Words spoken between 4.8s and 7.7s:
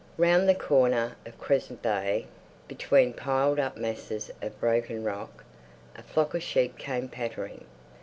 rock, a flock of sheep came pattering.